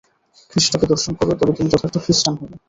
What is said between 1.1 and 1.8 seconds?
কর, তবে তুমি